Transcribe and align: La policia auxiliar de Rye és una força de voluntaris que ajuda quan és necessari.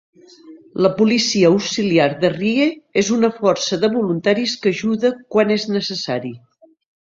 La 0.85 0.89
policia 1.01 1.51
auxiliar 1.55 2.07
de 2.23 2.31
Rye 2.37 2.65
és 3.03 3.11
una 3.17 3.29
força 3.35 3.79
de 3.85 3.91
voluntaris 3.97 4.57
que 4.65 4.73
ajuda 4.77 5.13
quan 5.37 5.55
és 5.59 5.69
necessari. 5.77 6.35